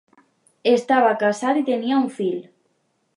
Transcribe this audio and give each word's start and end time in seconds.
Estava 0.71 1.11
casat 1.25 1.59
i 1.61 1.65
tenia 1.69 1.99
un 2.05 2.09
fill. 2.19 2.41